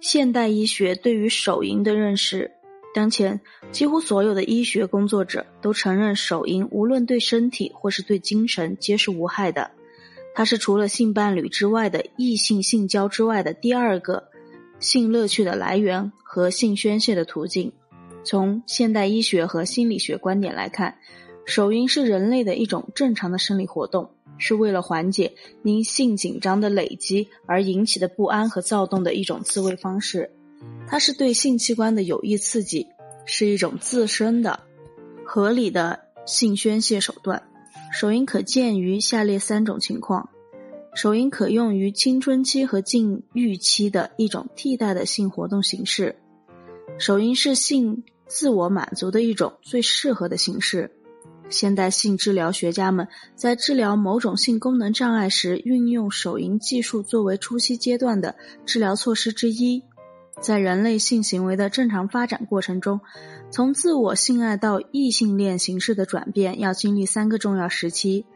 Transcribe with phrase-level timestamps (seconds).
[0.00, 2.52] 现代医学对于手淫的认识，
[2.94, 3.40] 当前
[3.72, 9.70] 几乎所有的医学工作者都承认，手淫无论对身体或是对精神皆是无害的。
[10.34, 14.28] 它是除了性伴侣之外的异性性交之外的第二个
[14.78, 17.72] 性乐趣的来源和性宣泄的途径。
[18.22, 20.98] 从现代医学和心理学观点来看，
[21.46, 24.10] 手淫是人类的一种正常的生理活动。
[24.38, 30.30] 是为了缓解因性紧张的累积而引起的不安和躁动的一种自慰方式，
[30.86, 32.86] 它是对性器官的有益刺激，
[33.24, 34.60] 是一种自身的
[35.24, 37.42] 合理的性宣泄手段。
[37.92, 40.28] 手淫可见于下列三种情况：
[40.94, 46.16] 手淫可用于青春期和禁欲期的一种替代的性活动形式；
[46.98, 50.95] 手淫是性自我满足的一种最适合的形式。
[51.48, 59.82] 现代性治疗学家们在治疗某种性功能障碍时，运用手淫技术作为初期阶段的治疗措施之一。
[60.40, 63.00] 在人类性行为的正常发展过程中，
[63.50, 68.26] 从自我性爱到异性恋形式的转变，要经历三个重要时期：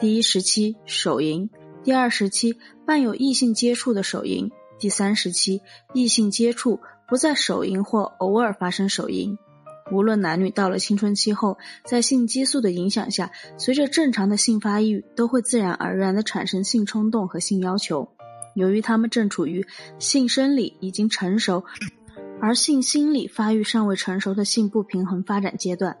[0.00, 1.50] 第一时期手淫，
[1.84, 5.60] 第二时期伴有异性接触的手淫，第三时期
[5.92, 9.36] 异性接触不再手淫或偶尔发生手淫。
[9.92, 18.08] 无论男女到了青春期后，在性激素的影响下，随着正常的性发育，都会自然而然地产生性冲动和性要求。
[18.54, 19.66] 由于他们正处于
[19.98, 21.64] 性生理已经成熟，
[22.40, 25.96] 而性心理发育尚未成熟的性不平衡发展阶段，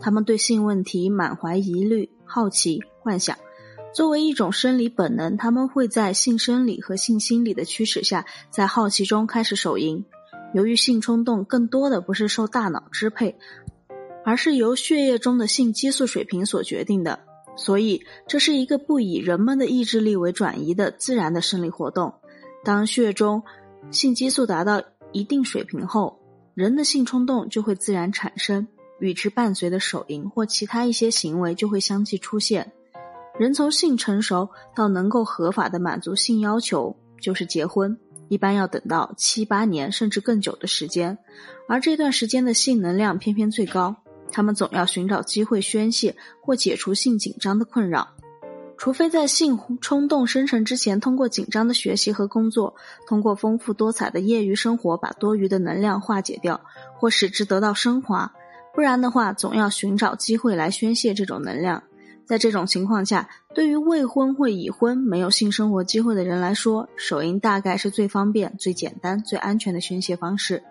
[0.00, 3.36] 他们对性问题满怀疑虑、好奇、幻想。
[3.94, 10.04] 作为一种生理本能，他们会在性生理和性心理的驱使下，在好奇中开始手淫。
[10.54, 13.36] 由于性冲动更多的不是受大脑支配，
[14.24, 17.20] 而是由血液中的性激素水平所决定的，
[17.56, 22.14] 所以这是一个不以人们的意志力为转移的自然的生理活动。
[22.64, 23.42] 当血中
[23.90, 24.82] 性激素达到
[25.12, 26.18] 一定水平后，
[26.54, 28.66] 人的性冲动就会自然产生，
[29.00, 32.72] 与之伴随的手淫或其他一些行为就会相继出现。
[33.38, 37.96] 人从性成熟到能够合法的满足性要求，就是结婚。
[38.28, 41.18] 一般要等到七八年甚至更久的时间，
[41.68, 43.96] 而这段时间的性能量偏偏最高。
[44.30, 48.08] 他们总要寻找机会宣泄或解除性紧张的困扰，
[48.76, 52.74] 除非在性冲动生成之前，通过紧张的学习和工作，
[53.06, 56.60] 通过丰富多彩的业余生活，把多余的能量化解掉，
[56.98, 58.30] 或使之得到升华。
[58.74, 61.82] 不然的话，总要寻找机会来宣泄这种能量。
[62.28, 70.62] 在这种情况下，对于未婚或已婚、没有性生活机会的人来说，手淫大概是最方便、最简单、最安全的宣泄方式。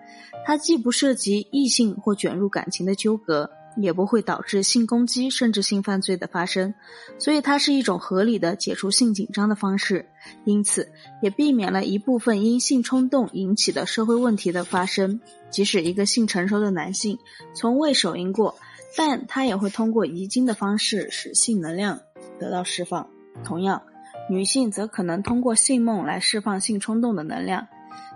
[0.46, 6.75] 它既不涉及异性或卷入感情的纠葛，也不会导致性攻击甚至性犯罪的发生，
[7.17, 10.07] 所以它是一种合理的解除性紧张的方式。
[10.46, 10.91] 因此，
[11.23, 15.19] 也避免了一部分因性冲动引起的社会问题的发生。
[15.50, 17.17] 即使一个性成熟的男性
[17.56, 18.56] 从未手淫过。
[18.95, 21.99] 但它也会通过遗精的方式使性能量
[22.39, 23.09] 得到释放。
[23.43, 23.83] 同样，
[24.29, 27.67] 女性则可能通过性梦来释放性冲动的能量。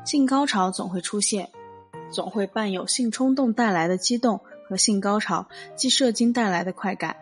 [0.05, 1.49] 性高潮总会出现，
[2.11, 7.15] 总会伴有性冲动带来的激动和性高潮即射精带来的快感。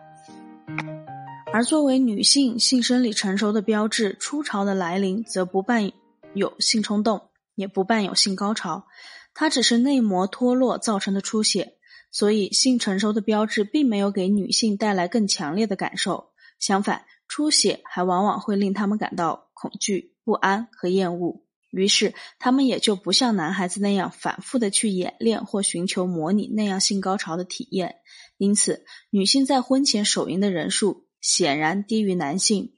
[1.52, 5.90] 而作为女性性生理成熟的标志，初潮的来临则不伴
[6.32, 8.86] 有性冲动，也不伴有性高潮，
[9.34, 11.74] 它只是内膜脱落造成的出血。
[12.10, 21.42] 所以，性成熟的标志并没有给女性带来更强烈的感受，相反，出血还往往会令她们感到恐惧、不安和厌恶。
[21.70, 27.96] 于是，她们也就不像男孩子那样反复的去演练或寻求模拟那样性高潮的体验。
[28.38, 32.72] 因此，女性在婚前手淫的人数显然低于男性。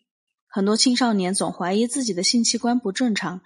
[0.47, 3.41] 很多青少年总怀疑自己的性器官不正常。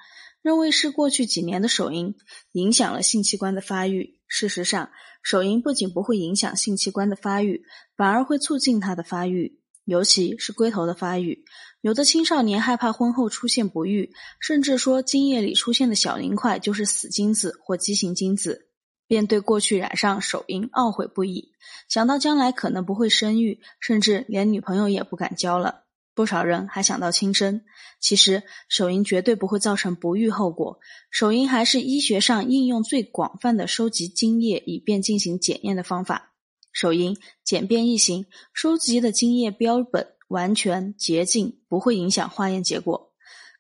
[0.46, 2.14] 认为是过去几年的手淫
[2.52, 4.20] 影响了性器官的发育。
[4.28, 4.90] 事实上，
[5.20, 7.64] 手淫不仅不会影响性器官的发育，
[7.96, 11.44] 反而会促进它的发育，尤其是龟头的发育。
[11.80, 18.68] 有的青少年害怕婚后出现不育，甚至说精液里出现的小凝块就是死精子或畸形精子，
[19.08, 21.50] 便对过去染上手淫懊悔不已。
[21.88, 25.85] 想到将来可能不会生育，甚至连女朋友也不敢交了。
[26.16, 27.60] 不少人还想到轻生。
[28.00, 30.80] 其实，手淫绝对不会造成不育后果。
[31.10, 36.32] 手淫还是医学上应用最广泛的收集精液以便进行检验的方法。
[36.72, 38.24] 手淫简便易行，
[38.54, 43.12] 收集的精液标本完全洁净，不会影响化验结果。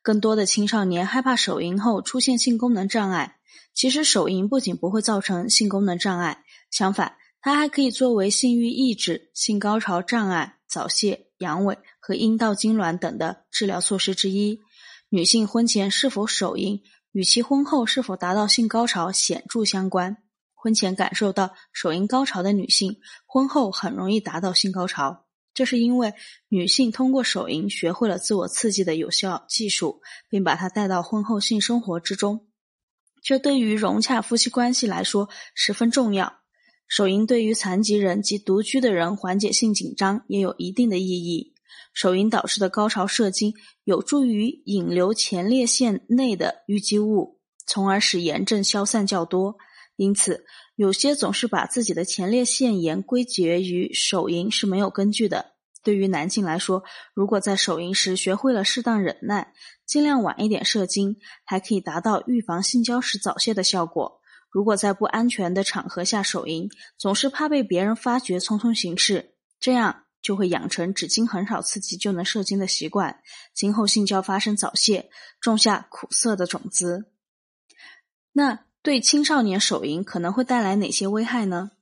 [0.02, 3.36] 更多的青少年害怕手淫后出现性功能障碍。
[3.74, 11.78] 其实，手淫不仅不会造成性功能障碍，相反，它还可以作为性欲抑制、性高潮障碍、早泄、阳痿。
[12.00, 14.60] 和阴道痉挛等的治疗措施之一。
[15.08, 20.16] 女性婚前是否手淫，与其婚后是否达到性高潮显著相关。
[20.54, 22.96] 婚前感受到手淫高潮的女性，
[23.26, 25.26] 婚后很容易达到性高潮。
[25.54, 26.12] 这是因为
[26.48, 32.48] 女性通过手淫学会了自我刺激的有效技术，并把它带到婚后性生活之中。
[33.22, 36.40] 这对于融洽夫妻关系来说十分重要。
[36.88, 41.54] 手淫对于残疾人及独居的人缓解性紧张也有一定的意义。
[41.92, 43.54] 手淫导致的高潮射精
[43.84, 49.56] 有助于引流前列腺内的淤积物，从而使炎症消散较多。
[49.96, 50.44] 因此，
[50.74, 55.52] 有些总是把自己的前列腺炎归结于手淫是没有根据的。
[55.82, 56.82] 对于男性来说，
[57.14, 59.54] 如果在手淫时学会了适当忍耐，
[59.86, 61.16] 尽量晚一点射精，
[61.46, 64.15] 还可以达到预防性交时早泄的效果。
[64.56, 73.20] 如果在不安全的场合下手淫，总是怕被别人发觉匆匆行事，这样就会养成只经很少刺激就能射精的习惯，
[73.52, 75.10] 今后性交发生早泄，
[75.42, 77.12] 种下苦涩的种子。
[78.32, 78.60] 那？
[78.80, 81.72] 对青少年手淫可能会带来哪些危害呢？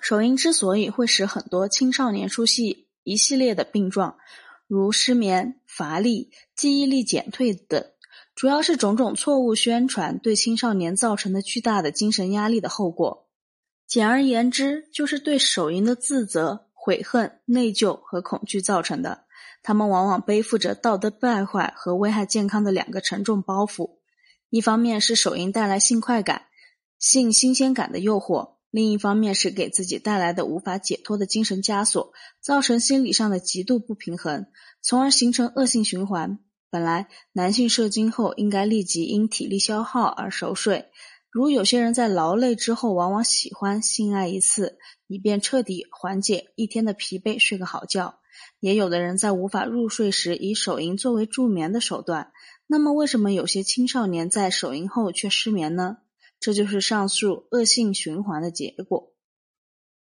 [0.00, 4.18] 手淫之所以会使很多青少年出现一系列的病状，
[4.68, 7.84] 如失眠、乏力、记忆力减退等，
[8.38, 13.26] 主要是种种错误宣传对青少年造成的巨大的精神压力的后果。
[13.84, 19.24] 简而言之，就是对手淫的自责、悔恨、内疚和恐惧造成的。
[19.60, 23.96] 他们往往背负着道德败坏和危害健康的两个沉重包袱。
[24.50, 26.42] 一方面是手淫带来性快感、
[26.96, 34.46] 性新鲜感的诱惑，另一方面是给自己带来的无法解脱的精神枷锁，造成心理上的极度不平衡，
[34.80, 36.38] 从而形成恶性循环。
[36.70, 40.90] 本来男性射精后应该立即因体力消耗而熟睡，
[41.30, 48.18] 如有些人在劳累之后，往往喜欢性爱一次，以便彻底缓解一天的疲惫，睡个好觉。
[48.60, 52.32] 也有的人在无法入睡时，以手淫作为助眠的手段。
[52.66, 55.98] 那么，为什么有些青少年在手淫后却失眠呢？
[56.38, 59.12] 这就是上述恶性循环的结果。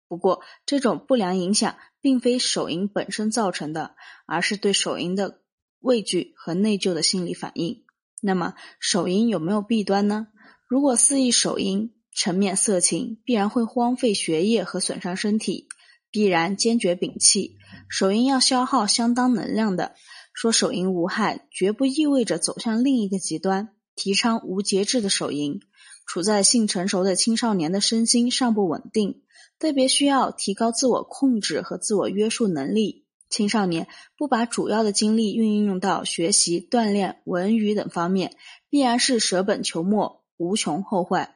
[0.07, 3.95] 不过，这种不良影响并非手淫本身造成的，
[4.25, 5.41] 而是对手淫的
[5.83, 7.83] 畏惧和内疚的心理反应。
[8.21, 10.27] 那么，手淫有没有弊端呢？
[10.67, 15.67] 如果肆意手淫，沉湎色情，必然会荒废学业和损伤身体，
[16.09, 17.57] 必然坚决摒弃。
[17.89, 19.93] 手淫要消耗相当能量的。
[20.33, 25.59] 说手淫无害，绝不意味着走向另一个极端，提倡无节制的手淫。
[26.05, 29.21] 处在性成熟的青少年的身心尚不稳定，
[29.59, 33.02] 特别需要提高自我控制和自我约束能力。
[33.33, 38.35] 青少年不把主要的精力运用到学习、锻炼、文娱等方面，
[38.69, 41.33] 必然是舍本求末，无穷后患。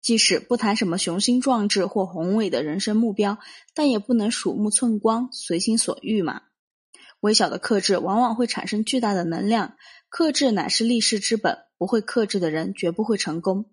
[0.00, 3.38] 即使不谈什么雄心壮志或宏伟的人生目标，
[3.74, 6.42] 但也不能鼠目寸光、随心所欲嘛。
[7.18, 9.74] 微小的克制往往会产生巨大的能量，
[10.10, 13.68] 克制乃是立世之本，不会克制的人绝不会成功。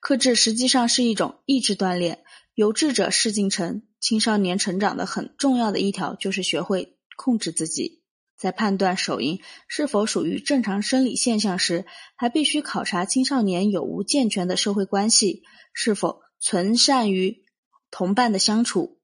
[0.00, 2.24] 克制实际上是一种意志锻炼，
[2.54, 3.82] 有志者事竟成。
[4.00, 8.02] 青少年成长的很重要的一条就是学会控制自己。
[8.36, 11.84] 在判断手淫是否属于正常生理现象时，
[12.16, 15.42] 还必须考察青少年有无健全的社会关系，
[15.74, 17.44] 是否存善于
[17.90, 18.98] 同伴的相处。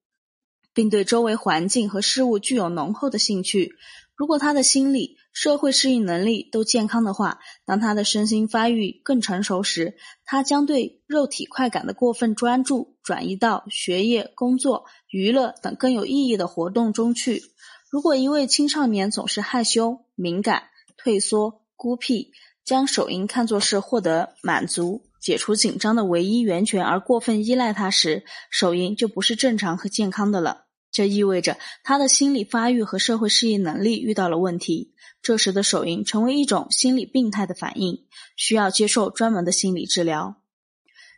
[0.72, 3.76] 并对周围环境和事物具有浓厚的兴趣。
[4.14, 17.42] 如果他的心理、社会适应能力都健康的话，当他的身心发育更成熟时，他将对肉体快感的过分专注转移到学业、工作、娱乐等更有意义的活动中去。
[17.90, 22.32] 如果一位青少年总是害羞、敏感、退缩、孤僻，
[22.64, 25.02] 将手淫看作是获得满足。
[25.20, 30.65] 解除紧张的唯一源泉，而过分依赖它时，手淫就不是正常和健康的了。
[30.90, 34.94] 这意味着他的心理发育和社会适应能力遇到了问题。
[35.22, 40.40] 这时的手淫成为一种心理病态的反应，需要接受专门的心理治疗。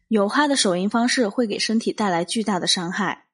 [0.09, 3.27] 有害的手淫方式会给身体带来巨大的伤害。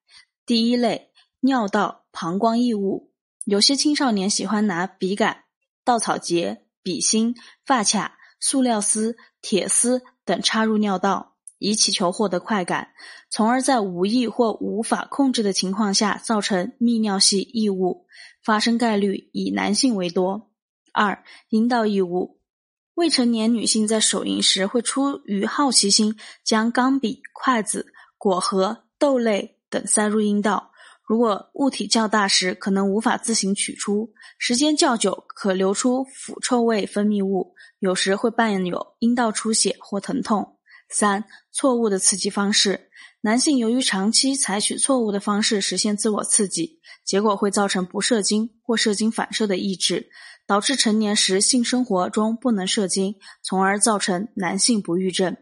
[0.44, 1.10] 第一类，
[1.40, 3.12] 尿道、膀胱异物。
[3.44, 5.44] 有些青少年喜欢拿笔杆、
[5.84, 10.02] 稻草结、笔芯、发卡、塑料丝、铁丝。
[10.26, 11.33] 等插入尿道，
[11.64, 12.88] 以祈求获得快感，
[13.30, 18.04] 从而在无意或无法控制的情况下造成泌尿系异物，
[18.44, 20.50] 发生概率以男性为多。
[20.92, 22.38] 二、阴道异物，
[22.96, 27.86] 未成年女性在手淫时会出于好奇心将钢笔、筷子、
[28.18, 30.70] 果核、豆类等塞入阴道，
[31.02, 37.54] 如果物体较大时，可能无法自行取出；时间较久，可流出腐臭味分泌物。
[37.78, 40.53] 有时会伴有阴道出血或疼痛。
[40.88, 42.88] 三、错误的刺激方式，
[43.22, 50.08] 男性由于长期采取错误的方式实现自我刺激，结果会造成不射精或射精反射的抑制，
[50.46, 55.36] 导致成年时性生活中不能射精，从而造成男性不育症。